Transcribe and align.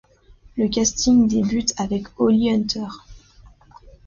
Le 0.57 0.67
casting 0.67 1.27
débute 1.27 1.75
en 1.79 1.83
avec 1.83 2.07
Holly 2.17 2.49
Hunter. 2.49 2.87